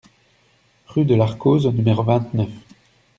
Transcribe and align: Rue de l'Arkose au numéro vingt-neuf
Rue 0.87 1.05
de 1.05 1.13
l'Arkose 1.13 1.67
au 1.67 1.71
numéro 1.71 2.01
vingt-neuf 2.01 2.49